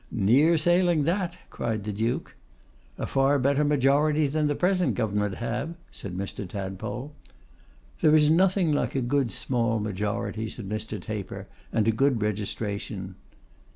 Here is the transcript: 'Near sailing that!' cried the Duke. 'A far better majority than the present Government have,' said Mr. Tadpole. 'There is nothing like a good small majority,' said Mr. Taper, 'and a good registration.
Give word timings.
'Near 0.09 0.57
sailing 0.57 1.03
that!' 1.03 1.37
cried 1.51 1.83
the 1.83 1.93
Duke. 1.93 2.33
'A 2.97 3.05
far 3.05 3.37
better 3.37 3.63
majority 3.63 4.25
than 4.25 4.47
the 4.47 4.55
present 4.55 4.95
Government 4.95 5.35
have,' 5.35 5.75
said 5.91 6.17
Mr. 6.17 6.49
Tadpole. 6.49 7.13
'There 7.99 8.15
is 8.15 8.27
nothing 8.27 8.71
like 8.71 8.95
a 8.95 9.01
good 9.01 9.29
small 9.31 9.79
majority,' 9.79 10.49
said 10.49 10.67
Mr. 10.67 10.99
Taper, 10.99 11.45
'and 11.71 11.87
a 11.87 11.91
good 11.91 12.19
registration. 12.19 13.13